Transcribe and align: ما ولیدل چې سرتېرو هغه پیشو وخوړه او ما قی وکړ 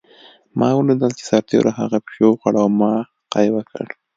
ما 0.57 0.69
ولیدل 0.75 1.11
چې 1.17 1.23
سرتېرو 1.29 1.71
هغه 1.79 1.97
پیشو 2.05 2.27
وخوړه 2.29 2.59
او 2.63 2.69
ما 2.79 2.93
قی 3.33 3.47
وکړ 3.55 3.85